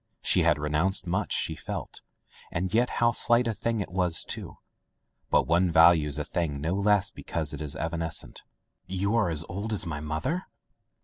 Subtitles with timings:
[0.23, 2.01] She had renounced much, she felt—
[2.51, 4.55] and yet how slight a thing it was, too!
[5.29, 8.41] But one values a thing no less because it is evanescent.
[8.87, 10.47] "You as old as my mother!'